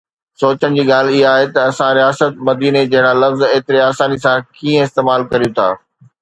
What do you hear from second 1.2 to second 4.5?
آهي ته اسان رياست مديني جهڙا لفظ ايتري آساني سان